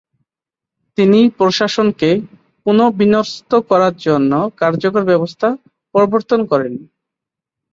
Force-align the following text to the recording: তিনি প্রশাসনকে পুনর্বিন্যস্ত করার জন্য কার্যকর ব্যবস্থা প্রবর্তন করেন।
তিনি 0.97 1.19
প্রশাসনকে 1.37 2.09
পুনর্বিন্যস্ত 2.65 3.51
করার 3.69 3.93
জন্য 3.99 4.31
কার্যকর 4.61 5.03
ব্যবস্থা 5.05 5.47
প্রবর্তন 5.95 6.39
করেন। 6.51 6.73